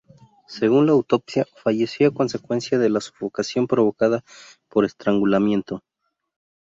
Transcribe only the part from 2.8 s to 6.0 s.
la sofocación provocada por estrangulamiento.